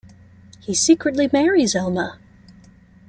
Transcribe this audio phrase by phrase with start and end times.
[0.59, 2.17] He secretly marries Elma.